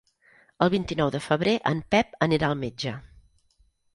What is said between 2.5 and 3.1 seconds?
al metge.